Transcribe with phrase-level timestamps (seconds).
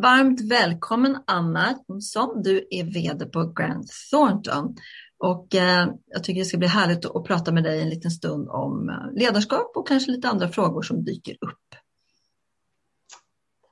[0.00, 2.42] Varmt välkommen Anna Jonsson.
[2.42, 4.76] Du är VD på Grant Thornton.
[5.18, 8.48] Och eh, jag tycker det ska bli härligt att prata med dig en liten stund
[8.48, 11.74] om eh, ledarskap och kanske lite andra frågor som dyker upp.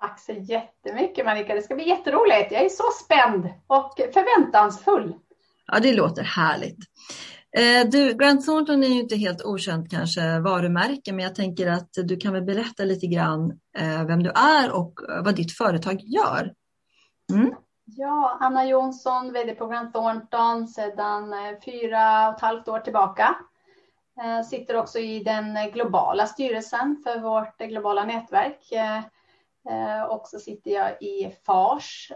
[0.00, 1.54] Tack så jättemycket Marika.
[1.54, 2.52] Det ska bli jätteroligt.
[2.52, 5.14] Jag är så spänd och förväntansfull.
[5.66, 6.78] Ja, det låter härligt.
[7.56, 11.90] Eh, du, Grant Thornton är ju inte helt okänt kanske varumärke, men jag tänker att
[11.92, 16.00] du kan väl berätta lite grann eh, vem du är och eh, vad ditt företag
[16.00, 16.54] gör.
[17.32, 17.54] Mm.
[17.84, 23.36] Ja, Anna Jonsson, VD på Grant Thornton sedan eh, fyra och ett halvt år tillbaka.
[24.22, 28.72] Eh, sitter också i den globala styrelsen för vårt globala nätverk.
[28.72, 32.12] Eh, och så sitter jag i FARs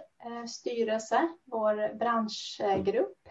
[0.48, 3.23] styrelse, vår branschgrupp.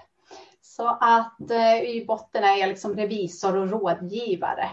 [0.62, 4.70] Så att eh, i botten är jag liksom revisor och rådgivare.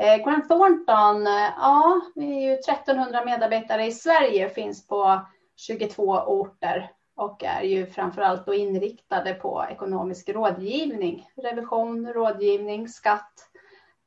[0.00, 5.20] Eh, Grant Thornton, eh, ja, vi är ju 1300 medarbetare i Sverige, finns på
[5.56, 13.32] 22 orter och är ju framförallt då inriktade på ekonomisk rådgivning, revision, rådgivning, skatt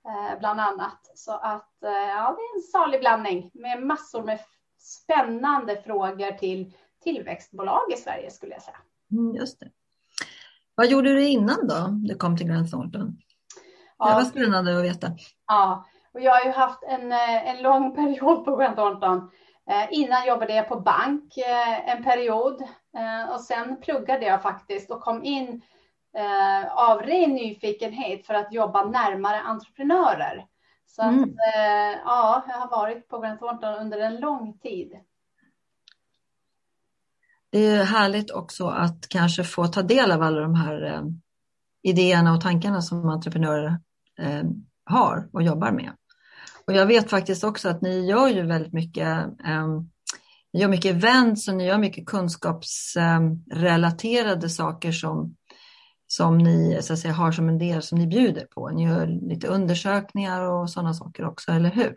[0.07, 1.11] eh, bland annat.
[1.16, 4.39] Så att eh, ja, det är en salig blandning med massor med
[4.78, 6.73] spännande frågor till
[7.03, 8.78] tillväxtbolag i Sverige skulle jag säga.
[9.11, 9.72] Mm, just det.
[10.75, 13.17] Vad gjorde du innan då du kom till Grant Thornton?
[13.97, 15.07] Ja, det var spännande att veta.
[15.47, 19.31] Ja, och jag har ju haft en, eh, en lång period på Grant Thornton.
[19.69, 22.63] Eh, innan jobbade jag på bank eh, en period
[23.34, 25.61] och sen pluggade jag faktiskt och kom in
[26.69, 30.45] av ren nyfikenhet för att jobba närmare entreprenörer.
[30.85, 31.23] Så mm.
[31.23, 31.29] att,
[32.05, 34.94] ja, jag har varit på Grant Thornton under en lång tid
[37.53, 41.02] det är härligt också att kanske få ta del av alla de här eh,
[41.84, 43.80] idéerna och tankarna som entreprenörer
[44.19, 44.44] eh,
[44.86, 45.91] har och jobbar med.
[46.68, 49.08] Och jag vet faktiskt också att ni gör ju väldigt mycket,
[49.46, 49.68] eh,
[50.53, 55.35] ni gör mycket events och ni gör mycket kunskapsrelaterade saker som,
[56.08, 58.70] som ni så att säga, har som en del som ni bjuder på.
[58.70, 61.96] Ni gör lite undersökningar och sådana saker också, eller hur?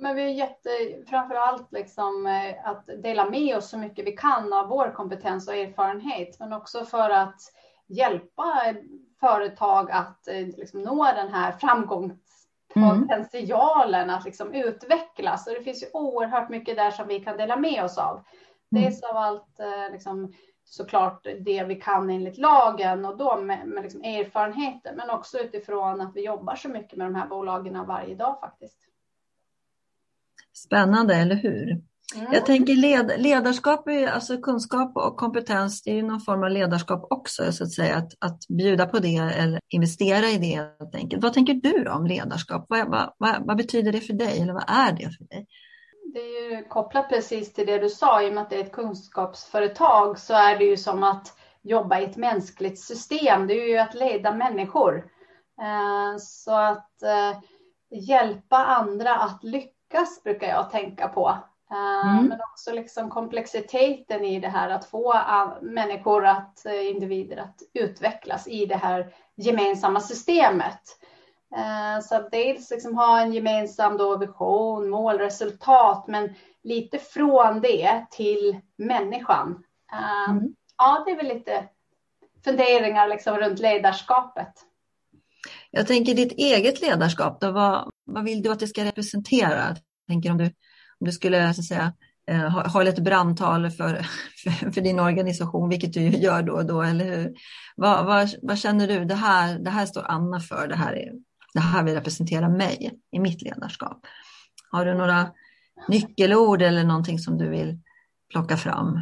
[0.00, 0.70] Men vi är jätte,
[1.06, 5.48] framför allt liksom eh, att dela med oss så mycket vi kan av vår kompetens
[5.48, 7.40] och erfarenhet, men också för att
[7.88, 8.74] hjälpa
[9.20, 14.16] företag att eh, liksom nå den här framgångspotentialen mm.
[14.16, 15.46] att liksom utvecklas.
[15.46, 18.24] Och det finns ju oerhört mycket där som vi kan dela med oss av.
[18.72, 18.84] Mm.
[18.84, 20.32] Dels av allt eh, liksom,
[20.64, 26.00] såklart det vi kan enligt lagen och då med, med liksom erfarenheter, men också utifrån
[26.00, 28.78] att vi jobbar så mycket med de här bolagen varje dag faktiskt.
[30.52, 31.80] Spännande, eller hur?
[32.16, 32.32] Mm.
[32.32, 37.06] Jag tänker led, ledarskap, alltså kunskap och kompetens, det är ju någon form av ledarskap
[37.10, 41.22] också, så att säga, att, att bjuda på det eller investera i det helt enkelt.
[41.22, 42.66] Vad tänker du om ledarskap?
[42.68, 45.46] Vad, vad, vad, vad, betyder det för dig eller vad är det för dig?
[46.14, 48.64] Det är ju kopplat precis till det du sa, i och med att det är
[48.64, 53.46] ett kunskapsföretag så är det ju som att jobba i ett mänskligt system.
[53.46, 54.96] Det är ju att leda människor.
[55.60, 57.38] Eh, så att eh,
[57.90, 61.28] hjälpa andra att lyckas lyckas brukar jag tänka på.
[61.70, 62.26] Eh, mm.
[62.26, 65.14] Men också liksom komplexiteten i det här att få
[65.62, 70.80] människor, att, eh, individer att utvecklas i det här gemensamma systemet.
[71.56, 77.60] Eh, så att dels liksom ha en gemensam då vision, mål, resultat, men lite från
[77.60, 79.64] det till människan.
[80.28, 80.54] Mm.
[80.78, 81.64] Ja, det är väl lite
[82.44, 84.52] funderingar liksom runt ledarskapet.
[85.70, 89.68] Jag tänker ditt eget ledarskap, då, vad, vad vill du att det ska representera?
[89.68, 89.78] Jag
[90.08, 91.92] tänker om du, om du skulle så att säga,
[92.30, 94.06] eh, ha, ha lite brandtal för,
[94.44, 97.34] för, för, din organisation, vilket du gör då och då, eller hur?
[97.76, 101.12] Vad, vad, vad, känner du, det här, det här står Anna för, det här, är,
[101.54, 104.06] det här vill representera mig i mitt ledarskap.
[104.70, 105.30] Har du några
[105.88, 107.78] nyckelord eller någonting som du vill
[108.30, 109.00] plocka fram?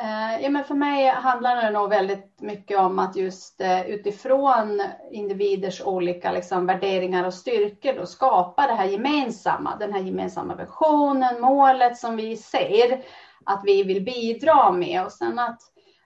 [0.00, 4.82] Eh, ja, men för mig handlar det nog väldigt mycket om att just eh, utifrån
[5.10, 11.40] individers olika liksom, värderingar och styrkor då skapa det här gemensamma, den här gemensamma visionen,
[11.40, 13.02] målet som vi ser
[13.44, 15.60] att vi vill bidra med och sen att,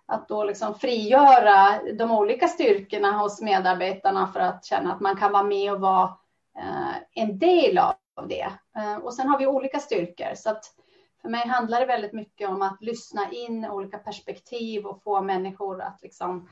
[0.06, 5.32] att då liksom frigöra de olika styrkorna hos medarbetarna för att känna att man kan
[5.32, 6.16] vara med och vara
[6.58, 8.52] eh, en del av det.
[8.76, 10.64] Eh, och sen har vi olika styrkor så att
[11.22, 15.82] för mig handlar det väldigt mycket om att lyssna in olika perspektiv och få människor
[15.82, 16.48] att liksom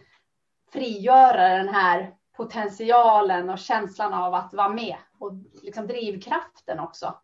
[0.72, 5.32] frigöra den här potentialen och känslan av att vara med och
[5.62, 7.14] liksom drivkraften också.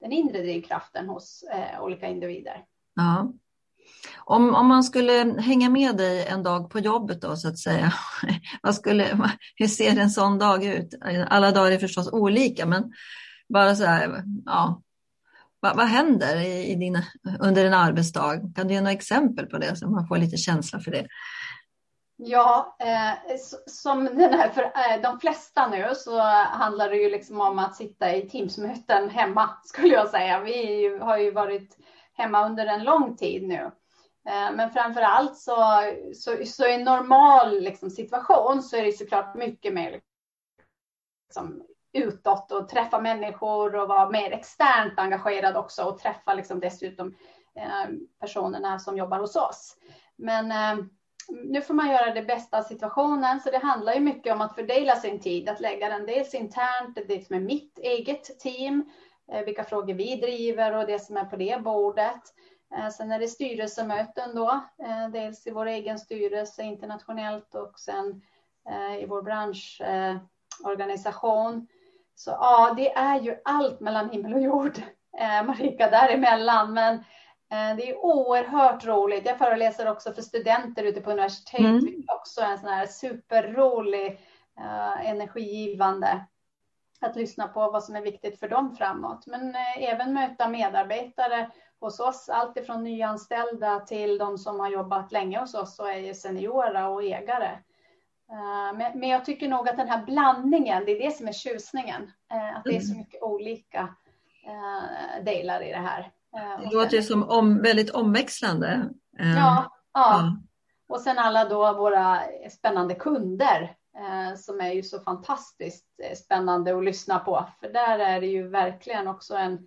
[0.00, 2.64] Den inre drivkraften hos eh, olika individer.
[2.94, 3.32] Ja.
[4.24, 7.92] Om, om man skulle hänga med dig en dag på jobbet då så att säga,
[8.62, 10.94] vad skulle, hur ser en sån dag ut?
[11.28, 12.92] Alla dagar är förstås olika, men
[13.48, 14.82] bara så här, ja,
[15.66, 17.02] vad, vad händer i, i din,
[17.40, 18.40] under en arbetsdag?
[18.54, 21.06] Kan du ge några exempel på det så man får lite känsla för det?
[22.16, 23.36] Ja, eh,
[23.66, 27.76] som den här, för eh, de flesta nu så handlar det ju liksom om att
[27.76, 30.40] sitta i Teamsmöten hemma skulle jag säga.
[30.40, 31.78] Vi har ju varit
[32.14, 33.70] hemma under en lång tid nu.
[34.28, 35.56] Eh, men framför allt så,
[36.14, 40.00] så, så i en normal liksom, situation så är det såklart mycket mer
[41.28, 41.62] liksom,
[41.96, 47.14] utåt och träffa människor och vara mer externt engagerad också och träffa liksom dessutom
[47.56, 47.86] eh,
[48.20, 49.76] personerna som jobbar hos oss.
[50.16, 50.84] Men eh,
[51.28, 54.54] nu får man göra det bästa av situationen, så det handlar ju mycket om att
[54.54, 58.90] fördela sin tid, att lägga den dels internt, det som är mitt eget team,
[59.32, 62.20] eh, vilka frågor vi driver och det som är på det bordet.
[62.96, 64.60] Sen är det styrelsemöten då,
[65.12, 68.22] dels i vår egen styrelse internationellt och sen
[69.00, 71.68] i vår branschorganisation.
[72.16, 74.78] Så ja, det är ju allt mellan himmel och jord,
[75.18, 76.74] eh, Marika, däremellan.
[76.74, 76.94] Men
[77.52, 79.26] eh, det är oerhört roligt.
[79.26, 82.04] Jag föreläser också för studenter ute på universitet, mm.
[82.20, 84.20] också en sån här superrolig,
[84.58, 86.26] eh, energigivande
[87.00, 89.26] att lyssna på vad som är viktigt för dem framåt.
[89.26, 95.12] Men eh, även möta medarbetare hos oss, allt ifrån nyanställda till de som har jobbat
[95.12, 97.58] länge hos oss och är seniora och ägare.
[98.30, 102.02] Eh, men jag tycker nog att den här blandningen, det är det som är tjusningen.
[102.32, 102.98] Eh, att det är så mm.
[102.98, 103.94] mycket olika
[104.46, 106.12] eh, delar i det här.
[106.60, 108.88] Det låter ju som om, väldigt omväxlande.
[109.18, 110.36] Ja, ja.
[110.88, 112.20] Och sen alla då våra
[112.50, 113.76] spännande kunder
[114.36, 115.86] som är ju så fantastiskt
[116.24, 117.44] spännande att lyssna på.
[117.60, 119.66] För där är det ju verkligen också en,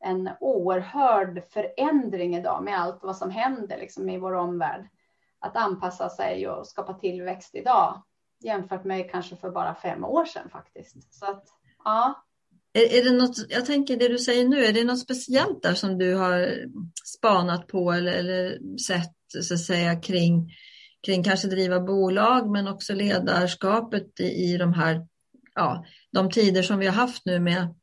[0.00, 4.88] en oerhörd förändring idag med allt vad som händer liksom i vår omvärld
[5.40, 8.02] att anpassa sig och skapa tillväxt idag
[8.44, 11.14] jämfört med kanske för bara fem år sedan faktiskt.
[11.14, 11.44] Så att,
[11.84, 12.24] ja.
[12.72, 15.74] Är, är det något, jag tänker det du säger nu, är det något speciellt där
[15.74, 16.54] som du har
[17.16, 20.50] spanat på eller, eller sett så att säga kring,
[21.06, 25.06] kring kanske driva bolag men också ledarskapet i, i de här,
[25.54, 27.74] ja, de tider som vi har haft nu med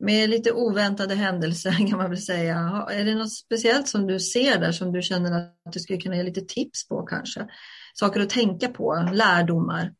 [0.00, 2.86] med lite oväntade händelser kan man väl säga.
[2.90, 6.16] Är det något speciellt som du ser där som du känner att du skulle kunna
[6.16, 7.46] ge lite tips på kanske?
[7.94, 9.92] Saker att tänka på, lärdomar?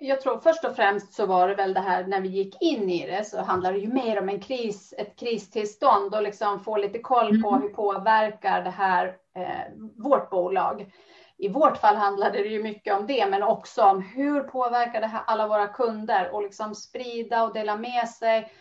[0.00, 2.90] Jag tror först och främst så var det väl det här när vi gick in
[2.90, 6.76] i det så handlar det ju mer om en kris, ett kristillstånd och liksom få
[6.76, 7.62] lite koll på mm.
[7.62, 10.92] hur påverkar det här eh, vårt bolag.
[11.40, 15.06] I vårt fall handlade det ju mycket om det, men också om hur påverkar det
[15.06, 18.52] här alla våra kunder och liksom sprida och dela med sig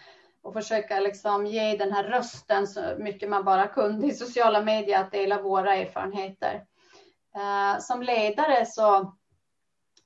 [0.42, 5.00] och försöka liksom ge den här rösten så mycket man bara kunde i sociala medier
[5.00, 6.56] att dela våra erfarenheter.
[7.36, 9.14] Uh, som ledare så,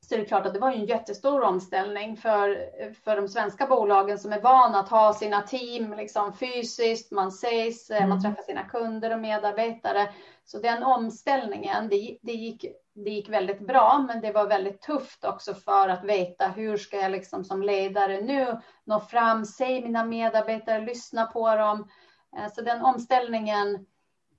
[0.01, 2.69] så är det klart att det var en jättestor omställning för,
[3.03, 7.89] för de svenska bolagen som är vana att ha sina team liksom fysiskt, man ses,
[7.89, 8.09] mm.
[8.09, 10.09] man träffar sina kunder och medarbetare.
[10.45, 15.25] Så den omställningen, det, det, gick, det gick väldigt bra, men det var väldigt tufft
[15.25, 20.05] också för att veta hur ska jag liksom som ledare nu nå fram, se mina
[20.05, 21.89] medarbetare, lyssna på dem.
[22.37, 23.85] Eh, så den omställningen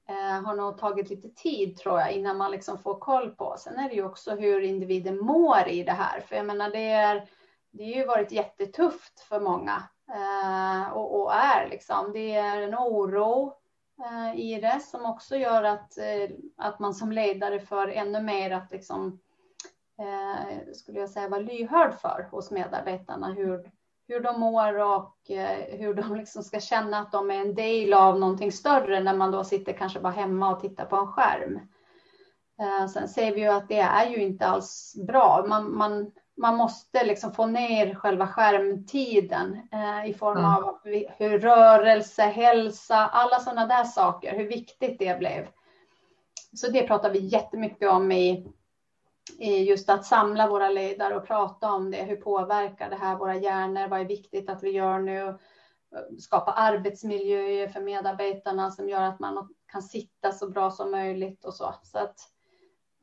[0.09, 3.55] eh, har nog tagit lite tid tror jag innan man liksom får koll på.
[3.59, 6.91] Sen är det ju också hur individen mår i det här, för jag menar det
[6.91, 7.29] är
[7.77, 12.13] det har ju varit jättetufft för många eh, och, och, är liksom.
[12.13, 13.53] Det är en oro
[14.03, 18.51] Eh, i det som också gör att, eh, att man som ledare för ännu mer
[18.51, 19.21] att liksom,
[19.99, 23.71] eh, skulle jag säga, vara lyhörd för hos medarbetarna hur,
[24.09, 25.17] hur de mår och
[25.69, 29.31] hur de liksom ska känna att de är en del av någonting större när man
[29.31, 31.61] då sitter kanske bara hemma och tittar på en skärm.
[32.89, 35.45] Sen ser vi ju att det är ju inte alls bra.
[35.49, 40.51] Man, man, man måste liksom få ner själva skärmtiden eh, i form mm.
[40.51, 40.79] av
[41.19, 45.47] hur rörelse, hälsa, alla sådana där saker, hur viktigt det blev.
[46.53, 48.47] så det pratar vi jättemycket om i,
[49.39, 52.03] i just att samla våra ledare och prata om det.
[52.03, 53.89] Hur påverkar det här våra hjärnor?
[53.89, 55.39] Vad är viktigt att vi gör nu?
[56.19, 61.55] Skapa arbetsmiljöer för medarbetarna som gör att man kan sitta så bra som möjligt och
[61.55, 61.75] så.
[61.83, 62.35] Så att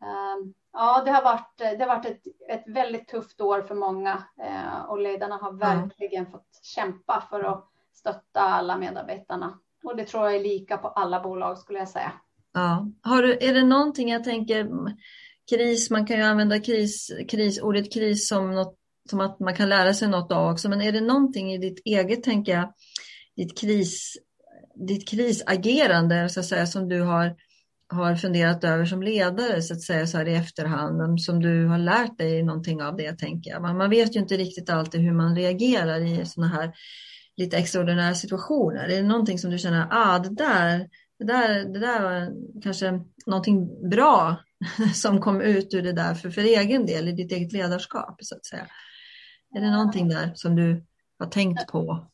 [0.02, 4.24] Ehm, ja, det har varit, det har varit ett, ett väldigt tufft år för många
[4.44, 6.32] eh, och ledarna har verkligen mm.
[6.32, 9.60] fått kämpa för att stötta alla medarbetarna.
[9.84, 12.12] Och det tror jag är lika på alla bolag skulle jag säga.
[12.54, 12.88] Ja.
[13.02, 14.68] Har du, är det någonting jag tänker
[15.50, 18.76] kris, man kan ju använda kris, kris, ordet kris som, något,
[19.10, 21.82] som att man kan lära sig något av också, men är det någonting i ditt
[21.86, 22.74] eget, tänker jag,
[23.36, 24.18] ditt, kris,
[24.88, 27.36] ditt krisagerande så att säga, som du har
[27.92, 31.78] har funderat över som ledare så att säga så här i efterhand, som du har
[31.78, 33.62] lärt dig någonting av det tänker jag.
[33.62, 36.74] Man, man vet ju inte riktigt alltid hur man reagerar i sådana här
[37.38, 38.84] lite extraordinära situationer.
[38.84, 42.32] Är det någonting som du känner, ah det där, det där, det där var
[42.62, 44.36] kanske någonting bra
[44.94, 48.36] som kom ut ur det där för, för egen del i ditt eget ledarskap så
[48.36, 48.68] att säga.
[49.56, 50.86] Är det någonting där som du
[51.20, 52.11] har tänkt på?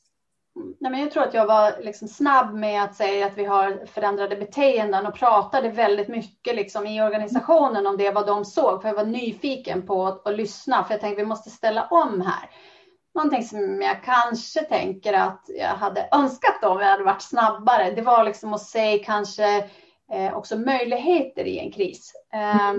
[0.79, 3.85] Nej, men jag tror att jag var liksom snabb med att säga att vi har
[3.85, 8.81] förändrade beteenden och pratade väldigt mycket liksom i organisationen om det, vad de såg.
[8.81, 12.21] För jag var nyfiken på att, att lyssna, för jag tänkte vi måste ställa om
[12.21, 12.49] här.
[13.15, 18.01] Någonting som jag kanske tänker att jag hade önskat om jag hade varit snabbare, det
[18.01, 19.69] var liksom att se kanske
[20.11, 22.13] eh, också möjligheter i en kris.
[22.33, 22.73] Eh,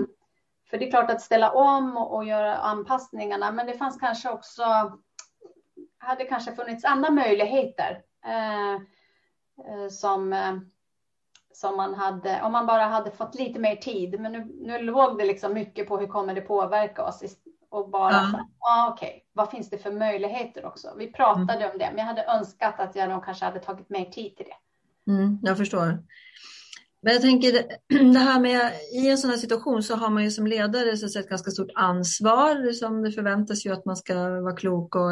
[0.69, 4.63] för det är klart att ställa om och göra anpassningarna, men det fanns kanske också
[5.99, 10.55] hade kanske funnits andra möjligheter eh, eh, som, eh,
[11.53, 14.19] som man hade, om man bara hade fått lite mer tid.
[14.19, 17.23] Men nu, nu låg det liksom mycket på hur kommer det påverka oss
[17.69, 18.47] och bara, ja.
[18.59, 20.93] ah, okej, okay, vad finns det för möjligheter också?
[20.97, 21.71] Vi pratade mm.
[21.71, 24.45] om det, men jag hade önskat att jag nog kanske hade tagit mer tid till
[24.45, 25.11] det.
[25.11, 26.03] Mm, jag förstår.
[27.01, 27.51] Men jag tänker
[28.13, 31.19] det här med i en sån här situation så har man ju som ledare så
[31.19, 35.11] ett ganska stort ansvar som det förväntas ju att man ska vara klok och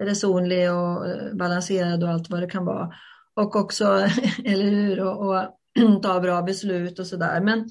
[0.00, 2.92] resonlig och eh, balanserad och allt vad det kan vara.
[3.36, 3.84] Och också,
[4.44, 5.44] eller hur, och, och
[6.02, 7.40] ta bra beslut och sådär.
[7.40, 7.68] Men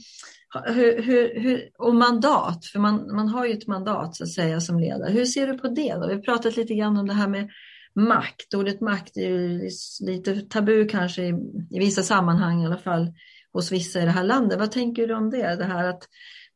[0.65, 4.61] hur, hur, hur, och mandat, för man, man har ju ett mandat så att säga
[4.61, 5.11] som ledare.
[5.11, 5.93] Hur ser du på det?
[5.93, 6.07] Då?
[6.07, 7.49] Vi har pratat lite grann om det här med
[7.95, 8.53] makt.
[8.53, 9.69] Ordet makt är ju
[10.01, 11.33] lite tabu kanske i,
[11.71, 13.13] i vissa sammanhang i alla fall
[13.53, 14.59] hos vissa i det här landet.
[14.59, 15.55] Vad tänker du om det?
[15.55, 16.03] Det här att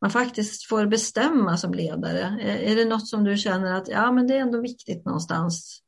[0.01, 2.39] man faktiskt får bestämma som ledare?
[2.42, 5.82] Är det något som du känner att ja, men det är ändå viktigt någonstans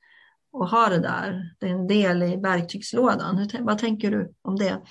[0.62, 1.56] att ha det där?
[1.60, 3.38] Det är en del i verktygslådan.
[3.38, 4.82] Hur, vad tänker du om det?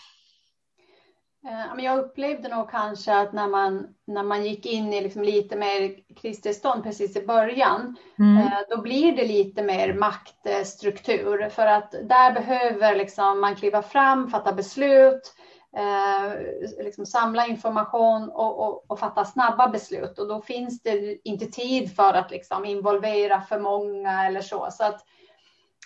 [1.48, 5.56] Eh, jag upplevde nog kanske att när man, när man gick in i liksom lite
[5.56, 8.38] mer kristillstånd precis i början, mm.
[8.38, 11.48] Eh, då blir det lite mer maktstruktur.
[11.48, 15.34] För att där behöver liksom man kliva fram, fatta beslut,
[15.76, 20.18] eh, liksom samla information och, och, och, fatta snabba beslut.
[20.18, 24.68] Och då finns det inte tid för att liksom involvera för många eller så.
[24.70, 25.04] Så, att,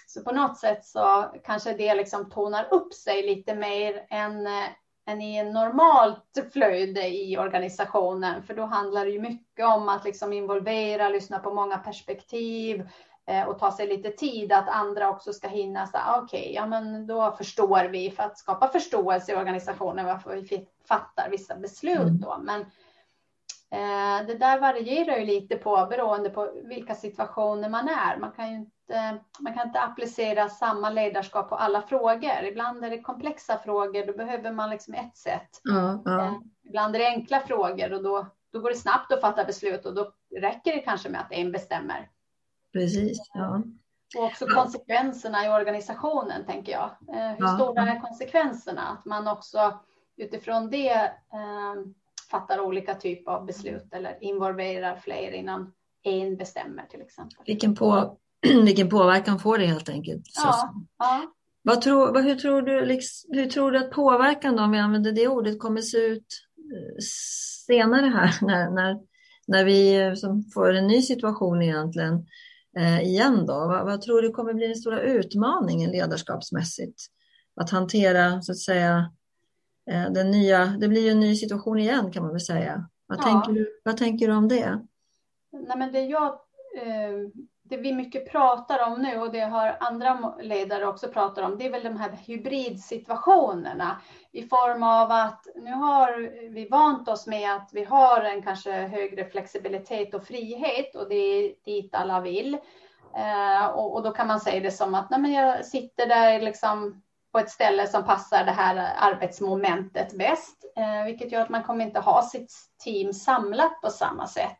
[0.06, 4.68] så på något sätt så kanske det liksom tonar upp sig lite mer än, eh,
[5.06, 8.42] än i en normalt flöde i organisationen.
[8.42, 13.11] För då handlar det ju mycket om att liksom involvera, lyssna på många perspektiv, Eh,
[13.46, 17.34] och ta sig lite tid att andra också ska hinna okej, okay, ja men då
[17.38, 22.20] förstår vi för att skapa förståelse i organisationen varför vi fattar vissa beslut mm.
[22.20, 22.38] då.
[22.42, 22.60] Men
[23.70, 28.16] eh, det där varierar ju lite på beroende på vilka situationer man är.
[28.16, 32.44] Man kan ju inte, man kan inte applicera samma ledarskap på alla frågor.
[32.44, 35.60] Ibland är det komplexa frågor, då behöver man liksom ett sätt.
[35.70, 36.20] Mm.
[36.20, 36.32] Eh,
[36.64, 39.94] ibland är det enkla frågor och då, då går det snabbt att fatta beslut och
[39.94, 42.08] då räcker det kanske med att en bestämmer.
[42.72, 43.62] Precis, ja.
[44.16, 46.90] Och också konsekvenserna i organisationen, tänker jag.
[47.08, 47.54] Eh, hur ja.
[47.56, 48.88] stora är konsekvenserna?
[48.88, 49.80] Att man också
[50.16, 51.74] utifrån det eh,
[52.30, 57.38] fattar olika typer av beslut eller involverar fler innan en bestämmer till exempel.
[57.46, 58.18] Vilken, på,
[58.64, 60.22] vilken påverkan får det helt enkelt?
[60.34, 61.22] Ja, ja.
[61.64, 65.12] Vad tror, hur, tror du, liksom, hur tror du att påverkan, då, om vi använder
[65.12, 66.26] det ordet, kommer se ut
[66.58, 67.02] eh,
[67.66, 68.98] senare här när, när,
[69.46, 70.14] när vi eh,
[70.54, 72.26] får en ny situation egentligen?
[72.76, 73.52] Eh, igen då?
[73.52, 77.02] Vad, vad, tror du kommer bli den stora utmaningen ledarskapsmässigt?
[77.60, 79.12] Att hantera så att säga
[79.90, 82.88] eh, den nya, det blir ju en ny situation igen kan man väl säga.
[83.06, 83.22] Vad, ja.
[83.22, 84.86] tänker, du, vad tänker du om det?
[85.52, 86.26] Nej, men det, jag,
[86.82, 87.12] eh,
[87.72, 91.66] det vi mycket pratar om nu och det har andra ledare också pratat om, det
[91.66, 94.00] är väl de här hybridsituationerna
[94.32, 98.72] i form av att nu har vi vant oss med att vi har en kanske
[98.72, 102.58] högre flexibilitet och frihet och det är dit alla vill.
[103.16, 106.40] Eh, och, och, då kan man säga det som att nej, men jag sitter där
[106.40, 107.02] liksom
[107.32, 111.84] på ett ställe som passar det här arbetsmomentet bäst, eh, vilket gör att man kommer
[111.84, 112.52] inte ha sitt
[112.84, 114.58] team samlat på samma sätt.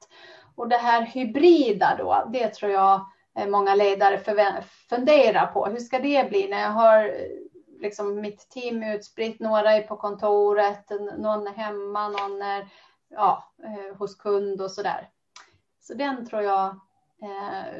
[0.57, 3.07] Och det här hybrida då, det tror jag
[3.49, 4.19] många ledare
[4.89, 5.67] funderar på.
[5.67, 7.15] Hur ska det bli när jag har
[7.81, 12.69] liksom mitt team utspritt, några är på kontoret, någon är hemma, någon är
[13.09, 13.53] ja,
[13.99, 15.09] hos kund och så där.
[15.81, 16.69] Så den tror jag
[17.23, 17.77] eh,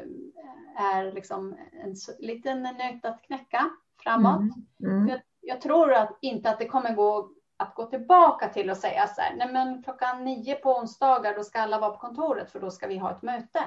[0.75, 3.69] är liksom en liten nöt att knäcka
[4.03, 4.39] framåt.
[4.39, 4.95] Mm.
[4.97, 5.07] Mm.
[5.07, 7.29] Jag, jag, tror att inte att det kommer gå
[7.63, 11.43] att gå tillbaka till och säga så här, nej men klockan nio på onsdagar då
[11.43, 13.59] ska alla vara på kontoret för då ska vi ha ett möte.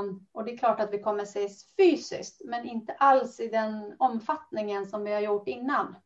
[0.00, 3.96] Um, och det är klart att vi kommer ses fysiskt, men inte alls i den
[3.98, 5.96] omfattningen som vi har gjort innan.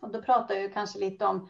[0.00, 1.48] Och då pratar jag kanske lite om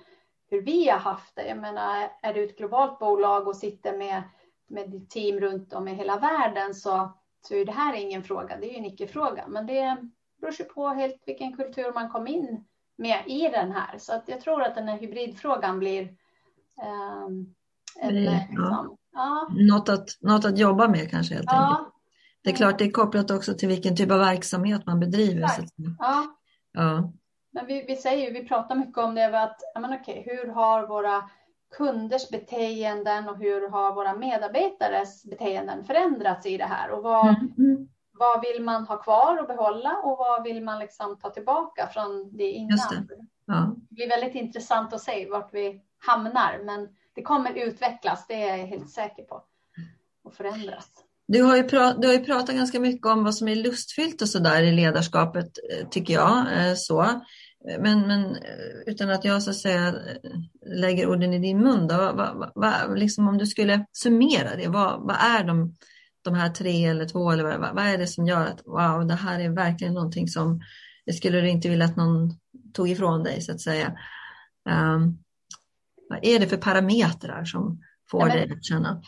[0.51, 1.49] hur vi har haft det.
[1.49, 4.23] Jag menar, är du ett globalt bolag och sitter med
[4.69, 8.57] med ditt team runt om i hela världen så, så är det här ingen fråga,
[8.57, 9.45] det är ju en icke-fråga.
[9.49, 10.09] Men det
[10.41, 12.65] beror sig på helt vilken kultur man kom in
[12.99, 13.99] med i den här.
[13.99, 17.55] Så att jag tror att den här hybridfrågan blir um,
[18.01, 19.49] en, det, liksom, ja.
[19.51, 21.79] Något, att, något att jobba med kanske helt ja.
[21.79, 21.95] enkelt.
[22.43, 25.49] Det är klart, det är kopplat också till vilken typ av verksamhet man bedriver.
[25.49, 25.63] Så
[25.99, 26.25] ja.
[26.73, 27.13] ja.
[27.51, 31.31] Men vi, vi säger, vi pratar mycket om det, att men okej, hur har våra
[31.77, 37.89] kunders beteenden och hur har våra medarbetares beteenden förändrats i det här och vad, mm.
[38.19, 42.37] Vad vill man ha kvar och behålla och vad vill man liksom ta tillbaka från
[42.37, 42.79] det innan?
[43.09, 43.15] Det.
[43.47, 43.77] Ja.
[43.89, 48.57] det blir väldigt intressant att se vart vi hamnar, men det kommer utvecklas, det är
[48.57, 49.43] jag helt säker på,
[50.25, 50.89] och förändras.
[51.29, 54.23] Du har, ju pratat, du har ju pratat ganska mycket om vad som är lustfyllt
[54.23, 56.39] och så där i ledarskapet, eh, tycker jag.
[56.39, 57.23] Eh, så.
[57.79, 58.37] Men, men
[58.87, 59.95] utan att jag så att säga
[60.67, 65.01] lägger orden i din mun, då, vad, vad, liksom om du skulle summera det, vad,
[65.01, 65.77] vad är de,
[66.25, 69.15] de här tre eller två, eller vad, vad är det som gör att wow, det
[69.15, 70.61] här är verkligen någonting som
[71.07, 72.31] det skulle du inte vilja att någon
[72.75, 73.99] tog ifrån dig så att säga.
[74.71, 75.19] Um,
[76.09, 79.03] vad är det för parametrar som får ja, dig att känna?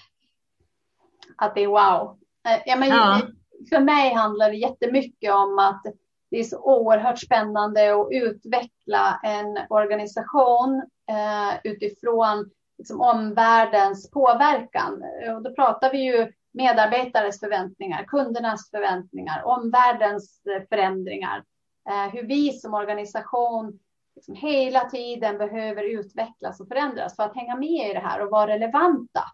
[1.37, 2.19] Att det är wow.
[2.49, 3.21] Eh, ja, men ja.
[3.69, 5.83] För mig handlar det jättemycket om att
[6.31, 15.03] det är så oerhört spännande att utveckla en organisation eh, utifrån liksom, omvärldens påverkan.
[15.37, 21.45] Och då pratar vi ju medarbetares förväntningar, kundernas förväntningar, omvärldens förändringar.
[21.91, 23.79] Eh, hur vi som organisation
[24.17, 28.31] liksom hela tiden behöver utvecklas och förändras för att hänga med i det här och
[28.31, 29.25] vara relevanta.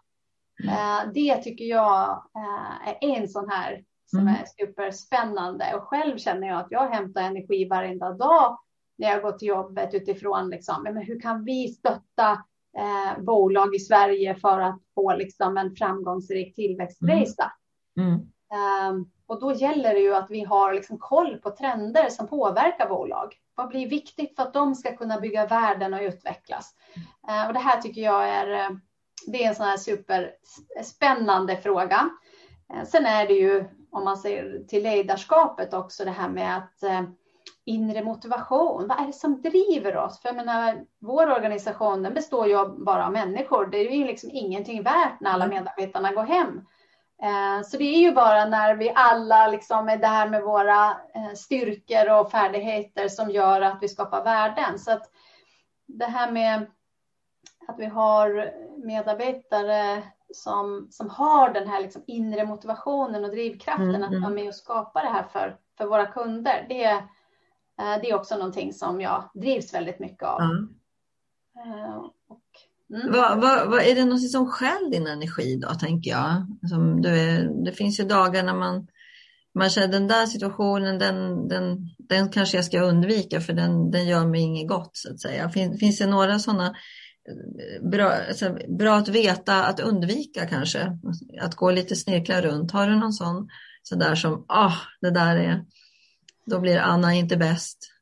[0.63, 0.73] Mm.
[0.73, 4.33] Eh, det tycker jag eh, är en sån här som mm.
[4.33, 5.75] är superspännande.
[5.75, 8.59] Och själv känner jag att jag hämtar energi varenda dag
[8.97, 12.43] när jag går till jobbet utifrån liksom, men hur kan vi stötta
[12.77, 17.51] eh, bolag i Sverige för att få liksom, en framgångsrik tillväxtresa?
[17.97, 18.09] Mm.
[18.09, 18.27] Mm.
[18.89, 22.89] Um, och då gäller det ju att vi har liksom koll på trender som påverkar
[22.89, 23.35] bolag.
[23.55, 26.75] Vad blir viktigt för att de ska kunna bygga värden och utvecklas?
[27.29, 28.69] Uh, och det här tycker jag är, eh,
[29.27, 32.09] det är en sån här superspännande fråga.
[32.73, 36.83] Uh, sen är det ju om man ser till ledarskapet också det här med att
[36.83, 37.01] eh,
[37.67, 38.87] inre motivation.
[38.87, 40.21] Vad är det som driver oss?
[40.21, 43.65] För jag menar, vår organisation den består ju bara av människor.
[43.65, 45.57] Det är ju liksom ingenting värt när alla mm.
[45.57, 46.61] medarbetarna går hem.
[47.23, 51.33] Eh, så det är ju bara när vi alla liksom är där med våra eh,
[51.35, 54.79] styrkor och färdigheter som gör att vi skapar värden.
[54.79, 55.11] Så att
[55.87, 56.65] det här med
[57.67, 58.51] att vi har
[58.85, 60.03] medarbetare
[60.33, 64.33] som, som har den här liksom inre motivationen och drivkraften mm, att vara mm.
[64.33, 66.65] med och skapa det här för, för våra kunder.
[66.69, 66.99] Det, eh,
[67.77, 70.41] det är också någonting som jag drivs väldigt mycket av.
[70.41, 70.69] Mm.
[72.27, 72.43] Och,
[72.95, 73.11] mm.
[73.11, 76.47] vad, vad, vad, är det något som skäl din energi då, tänker jag?
[76.69, 78.87] Som är, det finns ju dagar när man,
[79.53, 84.07] man känner den där situationen, den, den, den kanske jag ska undvika för den, den
[84.07, 85.49] gör mig inget gott så att säga.
[85.49, 86.75] Fin, finns det några sådana
[87.91, 90.97] bra, alltså, bra att veta att undvika kanske.
[91.41, 92.71] Att gå lite snirklar runt.
[92.71, 93.49] Har du någon sån
[93.83, 95.65] sådär som, ah, det där är,
[96.47, 97.93] då blir Anna inte bäst.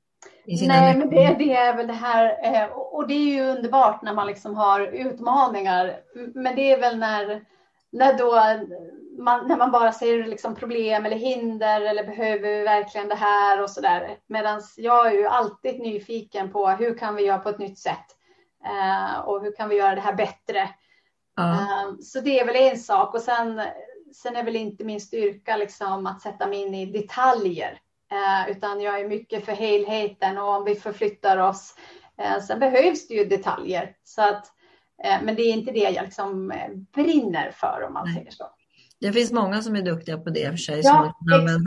[0.47, 4.13] Nej, men det, det, är väl det här, eh, och det är ju underbart när
[4.13, 5.99] man liksom har utmaningar.
[6.35, 7.45] Men det är väl när,
[7.91, 8.35] när, då,
[9.23, 13.63] man, när man bara ser liksom problem eller hinder eller behöver vi verkligen det här
[13.63, 14.17] och så där.
[14.27, 18.05] Medan jag är ju alltid nyfiken på hur kan vi göra på ett nytt sätt?
[18.65, 20.69] Eh, och hur kan vi göra det här bättre?
[21.39, 21.99] Uh.
[22.01, 23.61] Så det är väl en sak och sen,
[24.15, 27.79] sen är väl inte min styrka liksom att sätta mig in i detaljer,
[28.49, 31.75] utan jag är mycket för helheten och om vi förflyttar oss.
[32.47, 34.45] Sen behövs det ju detaljer så att,
[35.23, 36.53] men det är inte det jag liksom
[36.93, 38.45] brinner för om man säger så.
[38.99, 40.81] Det finns många som är duktiga på det för sig.
[40.83, 41.13] Ja,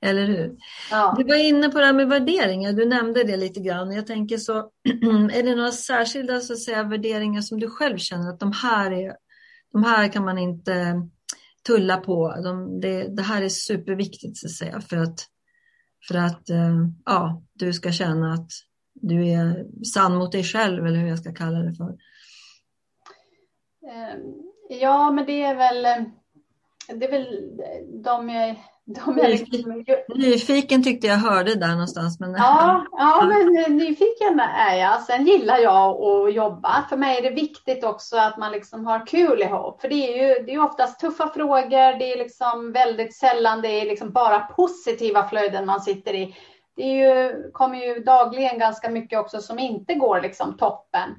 [0.00, 0.56] Eller hur?
[0.90, 1.14] Ja.
[1.18, 3.92] Du var inne på det här med värderingar, du nämnde det lite grann.
[3.92, 4.58] Jag tänker så,
[5.32, 8.92] är det några särskilda så att säga, värderingar som du själv känner att de här,
[8.92, 9.16] är,
[9.72, 11.02] de här kan man inte
[11.68, 12.34] tulla på.
[12.44, 15.20] De, det, det här är superviktigt så att säga för att,
[16.08, 18.50] för att eh, ja, du ska känna att
[18.94, 21.96] du är sann mot dig själv eller hur jag ska kalla det för.
[23.90, 24.20] Ehm,
[24.80, 27.50] ja, men det är väl, eh, det är väl
[28.02, 28.56] de jag
[28.88, 29.84] de är liksom...
[30.14, 32.20] Nyfiken tyckte jag hörde där någonstans.
[32.20, 32.32] Men...
[32.32, 35.02] Ja, ja, men nyfiken är jag.
[35.02, 36.86] Sen gillar jag att jobba.
[36.88, 39.80] För mig är det viktigt också att man liksom har kul ihop.
[39.80, 41.98] För det är ju det är oftast tuffa frågor.
[41.98, 46.36] Det är liksom väldigt sällan det är liksom bara positiva flöden man sitter i.
[46.76, 51.14] Det är ju, kommer ju dagligen ganska mycket också som inte går liksom toppen.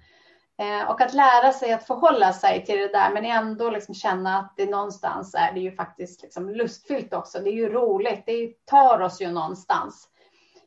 [0.60, 4.38] Eh, och att lära sig att förhålla sig till det där men ändå liksom känna
[4.40, 7.40] att det någonstans är det ju faktiskt liksom lustfyllt också.
[7.40, 10.10] Det är ju roligt, det tar oss ju någonstans.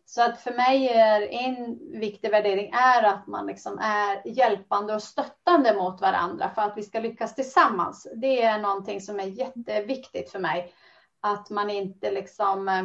[0.04, 5.02] Så att för mig är en viktig värdering är att man liksom är hjälpande och
[5.02, 8.06] stöttande mot varandra för att vi ska lyckas tillsammans.
[8.14, 10.74] Det är någonting som är jätteviktigt för mig.
[11.20, 12.84] Att man inte liksom eh,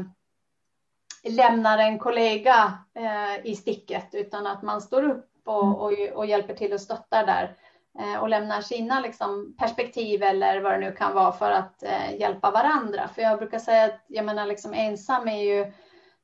[1.31, 5.75] lämnar en kollega eh, i sticket utan att man står upp och, mm.
[5.75, 7.55] och, och hjälper till och stöttar där
[7.99, 12.19] eh, och lämnar sina liksom, perspektiv eller vad det nu kan vara för att eh,
[12.19, 13.07] hjälpa varandra.
[13.15, 15.73] För jag brukar säga att jag menar, liksom, ensam är ju,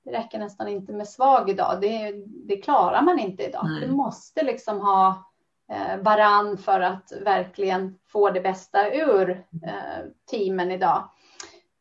[0.03, 1.77] det räcker nästan inte med svag idag.
[1.81, 3.65] Det, det klarar man inte idag.
[3.69, 3.87] Nej.
[3.87, 5.31] Du måste liksom ha
[5.71, 9.29] eh, varann för att verkligen få det bästa ur
[9.65, 11.09] eh, teamen idag.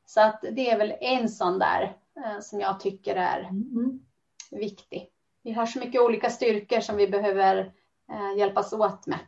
[0.07, 4.01] Så att det är väl en sån där eh, som jag tycker är mm.
[4.51, 5.12] viktig
[5.43, 7.73] vi har så mycket olika styrkor som vi behöver
[8.13, 9.19] eh, hjälpas åt med.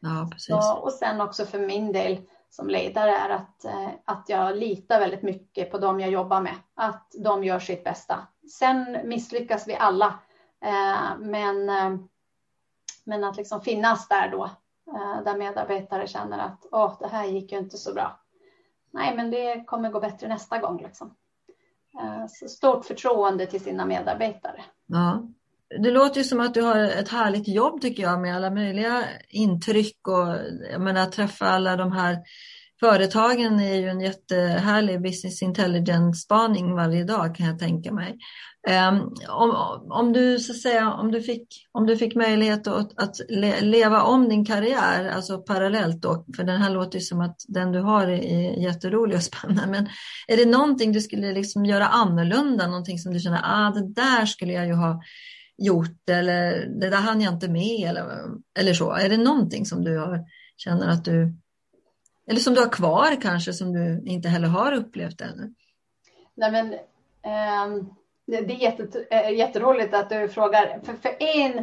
[0.00, 0.46] Ja, precis.
[0.46, 5.00] Så, och sen också för min del som ledare är att, eh, att jag litar
[5.00, 6.54] väldigt mycket på dem jag jobbar med.
[6.74, 8.26] Att de gör sitt bästa.
[8.58, 10.18] Sen misslyckas vi alla.
[10.64, 12.00] Eh, men, eh,
[13.04, 14.44] men att liksom finnas där då.
[14.94, 18.20] Eh, där medarbetare känner att Åh, det här gick ju inte så bra.
[18.90, 20.82] Nej, men det kommer gå bättre nästa gång.
[20.82, 21.14] Liksom.
[22.00, 24.64] Eh, så stort förtroende till sina medarbetare.
[24.86, 25.22] Ja,
[25.82, 29.04] det låter ju som att du har ett härligt jobb tycker jag med alla möjliga
[29.28, 30.36] intryck och
[30.72, 32.18] jag menar att träffa alla de här
[32.80, 38.18] företagen är ju en jättehärlig business intelligence spaning varje dag kan jag tänka mig.
[38.68, 39.50] Um, om,
[39.90, 43.16] om, du, så att säga, om, du fick, om du fick möjlighet att, att
[43.60, 47.72] leva om din karriär, alltså parallellt då, för den här låter ju som att den
[47.72, 49.88] du har är jätterolig och spännande, men
[50.28, 54.26] är det någonting du skulle liksom göra annorlunda, någonting som du känner, ah det där
[54.26, 55.02] skulle jag ju ha
[55.58, 58.04] gjort eller det där hann jag inte med eller,
[58.58, 58.92] eller så?
[58.92, 60.24] Är det någonting som du har,
[60.56, 61.34] känner att du,
[62.30, 65.54] eller som du har kvar kanske som du inte heller har upplevt ännu?
[66.34, 66.72] Nej men
[67.22, 67.84] eh,
[68.26, 70.80] det, är jätte, äh, jätteroligt att du frågar.
[70.84, 71.58] För, för en,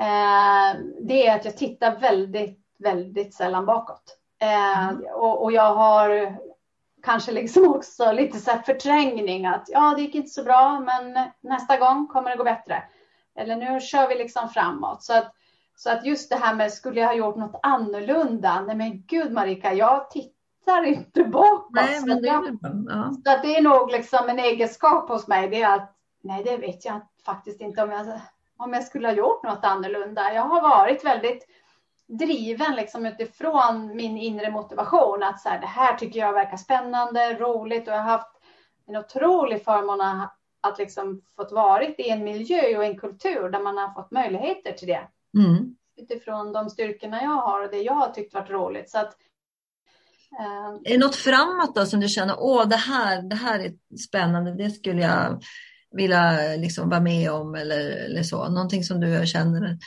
[0.00, 4.18] eh, det är att jag tittar väldigt, väldigt sällan bakåt.
[4.40, 6.38] Eh, och, och jag har
[7.02, 11.76] kanske liksom också lite så förträngning att ja, det gick inte så bra, men nästa
[11.76, 12.82] gång kommer det gå bättre.
[13.36, 15.02] Eller nu kör vi liksom framåt.
[15.02, 15.34] Så att,
[15.76, 18.60] så att just det här med skulle jag ha gjort något annorlunda?
[18.60, 21.70] Nej men gud Marika, jag tittar inte bakåt.
[21.70, 22.42] Nej, men det, är,
[22.88, 23.12] ja.
[23.24, 25.48] Så att det är nog liksom en egenskap hos mig.
[25.48, 28.20] Det är att nej, det vet jag faktiskt inte om jag,
[28.56, 30.34] om jag skulle ha gjort något annorlunda.
[30.34, 31.46] Jag har varit väldigt
[32.06, 37.34] driven liksom utifrån min inre motivation att så här, det här tycker jag verkar spännande,
[37.34, 38.40] roligt och jag har haft
[38.86, 40.36] en otrolig förmån att
[40.78, 44.88] liksom fått varit i en miljö och en kultur där man har fått möjligheter till
[44.88, 45.08] det.
[45.38, 45.76] Mm.
[45.96, 48.90] Utifrån de styrkorna jag har och det jag har tyckt varit roligt.
[48.90, 49.16] Så att,
[50.40, 50.74] eh...
[50.84, 54.54] Är det något framåt då som du känner, åh det här, det här är spännande,
[54.54, 55.42] det skulle jag
[55.90, 58.48] vilja liksom vara med om eller, eller så?
[58.48, 59.78] Någonting som du känner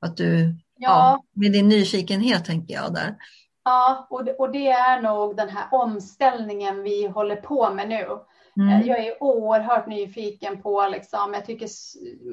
[0.00, 0.88] att du, ja.
[0.88, 3.16] ja med din nyfikenhet tänker jag där.
[3.64, 8.08] Ja, och det, och det är nog den här omställningen vi håller på med nu.
[8.56, 8.86] Mm.
[8.86, 11.68] Jag är oerhört nyfiken på, liksom, jag tycker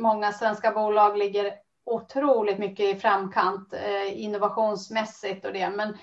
[0.02, 1.54] många svenska bolag ligger
[1.86, 5.70] otroligt mycket i framkant eh, innovationsmässigt och det.
[5.70, 5.98] Men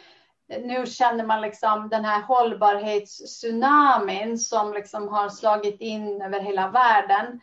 [0.48, 6.68] eh, nu känner man liksom den här hållbarhetstsunamin som liksom har slagit in över hela
[6.68, 7.40] världen.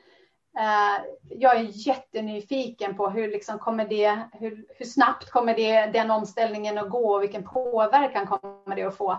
[0.59, 0.97] Eh,
[1.29, 6.77] jag är jättenyfiken på hur, liksom kommer det, hur, hur snabbt kommer det, den omställningen
[6.77, 9.11] att gå och vilken påverkan kommer det att få.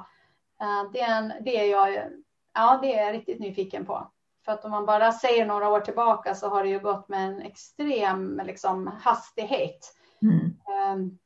[0.60, 2.10] Eh, det är, en, det är jag
[2.58, 4.10] Ja, det är jag riktigt nyfiken på.
[4.44, 7.28] För att om man bara säger några år tillbaka så har det ju gått med
[7.28, 9.94] en extrem liksom, hastighet.
[10.22, 10.56] Mm.
[10.92, 11.18] Um,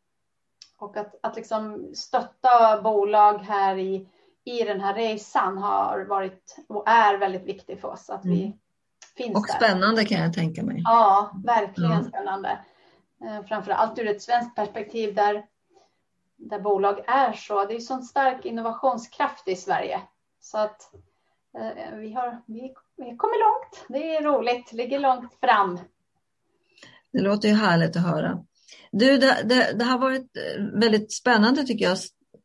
[0.78, 4.08] och att, att liksom stötta bolag här i,
[4.44, 8.10] i den här resan har varit och är väldigt viktig för oss.
[8.10, 8.58] Att vi mm.
[9.16, 10.82] finns och spännande kan jag tänka mig.
[10.84, 12.04] Ja, verkligen mm.
[12.04, 12.58] spännande.
[13.24, 15.46] Eh, framför allt ur ett svenskt perspektiv där,
[16.36, 17.64] där bolag är så.
[17.64, 20.00] Det är sån stark innovationskraft i Sverige.
[20.40, 20.92] Så att
[21.58, 23.86] Eh, vi har vi, vi kommer långt.
[23.88, 25.78] Det är roligt, ligger långt fram.
[27.12, 28.44] Det låter ju härligt att höra.
[28.92, 31.98] Du, det, det, det har varit eh, väldigt spännande tycker jag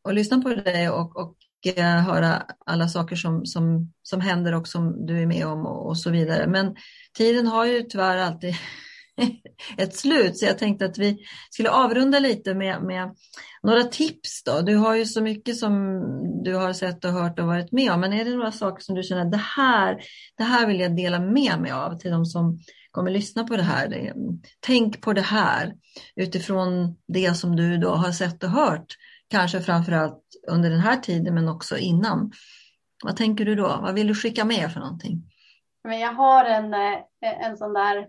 [0.08, 1.36] att lyssna på dig och, och
[1.76, 5.86] eh, höra alla saker som, som, som händer och som du är med om och,
[5.86, 6.46] och så vidare.
[6.46, 6.76] Men
[7.16, 8.54] tiden har ju tyvärr alltid
[9.76, 10.38] ett slut.
[10.38, 11.18] Så jag tänkte att vi
[11.50, 13.14] skulle avrunda lite med, med
[13.62, 14.44] några tips.
[14.44, 14.60] Då.
[14.60, 16.02] Du har ju så mycket som
[16.44, 18.00] du har sett och hört och varit med om.
[18.00, 19.98] Men är det några saker som du känner att det här,
[20.36, 22.58] det här vill jag dela med mig av till de som
[22.90, 24.12] kommer lyssna på det här.
[24.60, 25.74] Tänk på det här
[26.16, 28.86] utifrån det som du då har sett och hört.
[29.30, 32.32] Kanske framförallt under den här tiden men också innan.
[33.04, 33.78] Vad tänker du då?
[33.82, 35.22] Vad vill du skicka med för någonting?
[35.84, 38.06] Men jag har en, eh, en sån där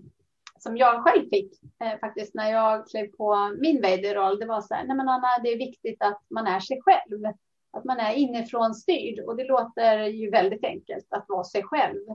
[0.59, 4.39] som jag själv fick eh, faktiskt när jag klev på min vd-roll.
[4.39, 7.25] Det var så här, nej men Anna, det är viktigt att man är sig själv.
[7.71, 12.05] Att man är inifrån styrd och det låter ju väldigt enkelt att vara sig själv.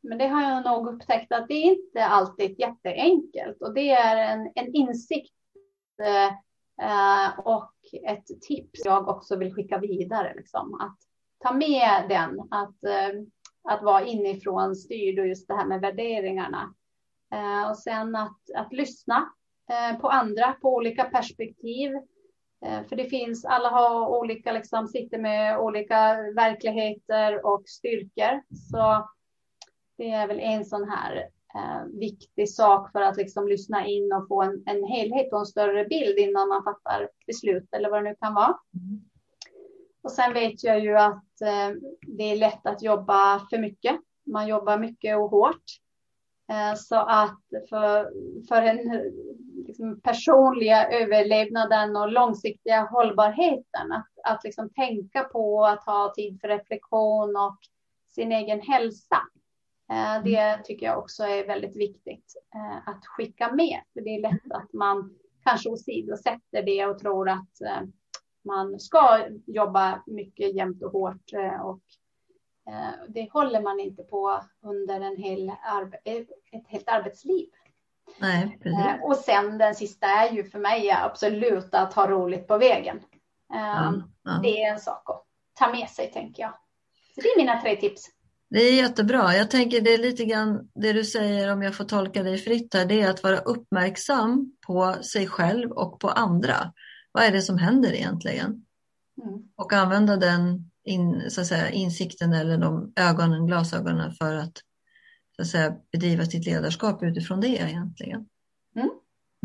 [0.00, 4.32] Men det har jag nog upptäckt att det är inte alltid jätteenkelt och det är
[4.32, 5.34] en, en insikt
[6.02, 6.26] eh,
[6.88, 7.72] eh och
[8.08, 10.34] ett tips jag också vill skicka vidare.
[10.36, 10.74] Liksom.
[10.74, 10.98] Att
[11.38, 13.20] ta med den, att, eh,
[13.68, 16.74] att vara inifrån styrd och just det här med värderingarna.
[17.32, 19.28] Eh, och sen att, att lyssna
[19.70, 21.92] eh, på andra, på olika perspektiv.
[22.66, 28.42] Eh, för det finns, alla har olika, liksom, sitter med olika verkligheter och styrkor.
[28.70, 29.08] Så
[29.98, 34.28] det är väl en sån här eh, viktig sak för att liksom lyssna in och
[34.28, 38.10] få en, en helhet och en större bild innan man fattar beslut eller vad det
[38.10, 38.58] nu kan vara.
[38.74, 39.00] Mm.
[40.02, 41.70] Och sen vet jag ju att eh,
[42.06, 44.00] det är lätt att jobba för mycket.
[44.26, 45.64] Man jobbar mycket och hårt.
[46.48, 48.10] Eh, så att för,
[48.48, 49.02] för den
[49.66, 56.48] liksom personliga överlevnaden och långsiktiga hållbarheten, att, att liksom tänka på att ha tid för
[56.48, 57.58] reflektion och
[58.08, 59.18] sin egen hälsa.
[59.90, 60.60] Eh, det mm.
[60.64, 64.72] tycker jag också är väldigt viktigt eh, att skicka med, för det är lätt att
[64.72, 67.50] man kanske åsidosätter det och tror att
[68.44, 71.30] man ska jobba mycket jämt och hårt
[71.62, 71.80] och
[73.08, 75.48] det håller man inte på under en hel
[76.52, 77.46] ett helt arbetsliv.
[78.18, 82.58] Nej, eh, och sen den sista är ju för mig absolut att ha roligt på
[82.58, 83.00] vägen.
[83.48, 84.40] Ja, ja.
[84.42, 85.24] Det är en sak att
[85.54, 86.52] ta med sig tänker jag.
[87.14, 88.10] Så det är mina tre tips.
[88.50, 89.34] Det är jättebra.
[89.34, 92.74] Jag tänker det är lite grann det du säger om jag får tolka dig fritt
[92.74, 92.84] här.
[92.84, 96.72] Det är att vara uppmärksam på sig själv och på andra.
[97.12, 98.66] Vad är det som händer egentligen?
[99.22, 99.42] Mm.
[99.56, 104.58] Och använda den in, så att säga, insikten eller de ögonen, glasögonen för att,
[105.36, 108.28] så att säga, bedriva sitt ledarskap utifrån det egentligen.
[108.76, 108.90] Mm.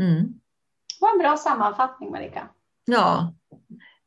[0.02, 0.24] Mm.
[0.24, 2.50] Det var en bra sammanfattning Marika.
[2.86, 3.36] Ja,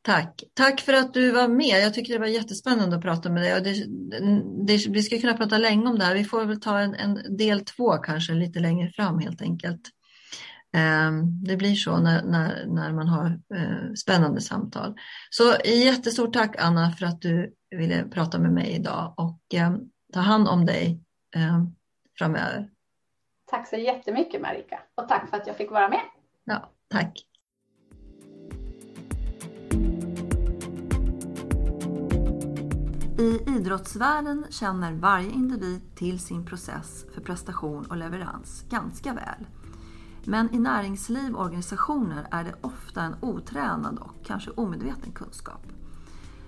[0.01, 0.43] tack.
[0.53, 1.83] Tack för att du var med.
[1.83, 3.61] Jag tycker det var jättespännande att prata med dig.
[3.61, 3.85] Det,
[4.67, 6.15] det, vi ska kunna prata länge om det här.
[6.15, 9.81] Vi får väl ta en, en del två kanske lite längre fram helt enkelt.
[10.75, 14.95] Ehm, det blir så när, när, när man har eh, spännande samtal.
[15.29, 19.79] Så jättestort tack Anna för att du ville prata med mig idag och ehm,
[20.13, 20.99] ta hand om dig
[21.35, 21.75] ehm,
[22.17, 22.69] framöver.
[23.45, 26.01] Tack så jättemycket Marika och tack för att jag fick vara med.
[26.43, 27.25] Ja, tack.
[33.19, 39.45] I idrottsvärlden känner varje individ till sin process för prestation och leverans ganska väl.
[40.27, 45.67] Men i näringsliv och organisationer är det ofta en otränad och kanske omedveten kunskap.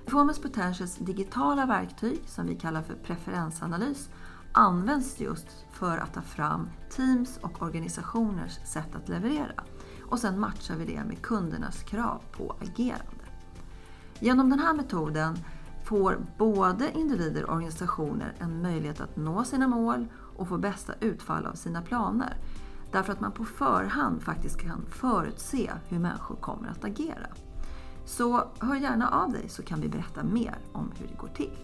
[0.05, 4.09] Performance Potentials digitala verktyg, som vi kallar för preferensanalys,
[4.51, 9.63] används just för att ta fram teams och organisationers sätt att leverera.
[10.05, 13.25] Och sen matchar vi det med kundernas krav på agerande.
[14.19, 15.37] Genom den här metoden
[15.83, 21.45] får både individer och organisationer en möjlighet att nå sina mål och få bästa utfall
[21.45, 22.37] av sina planer
[22.91, 27.27] Därför att man på förhand faktiskt kan förutse hur människor kommer att agera.
[28.05, 31.57] Så hör gärna av dig så kan vi berätta mer om hur det går till.